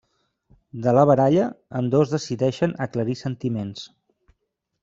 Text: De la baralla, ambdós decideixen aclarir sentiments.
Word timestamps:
De 0.85 0.93
la 0.99 1.03
baralla, 1.09 1.43
ambdós 1.81 2.13
decideixen 2.15 2.75
aclarir 2.87 3.19
sentiments. 3.23 3.85